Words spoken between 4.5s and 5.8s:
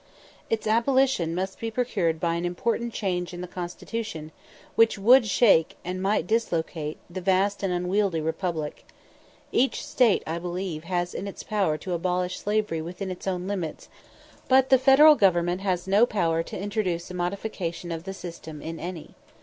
which would shake,